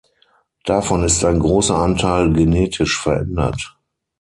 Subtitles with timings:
[0.65, 3.77] Davon ist ein großer Anteil genetisch verändert.